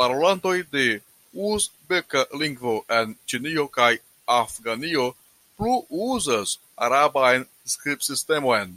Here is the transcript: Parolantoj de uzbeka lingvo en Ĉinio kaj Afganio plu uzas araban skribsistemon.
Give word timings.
Parolantoj 0.00 0.52
de 0.76 0.84
uzbeka 1.48 2.22
lingvo 2.42 2.72
en 2.98 3.12
Ĉinio 3.32 3.64
kaj 3.74 3.90
Afganio 4.38 5.04
plu 5.60 5.76
uzas 6.06 6.56
araban 6.88 7.46
skribsistemon. 7.74 8.74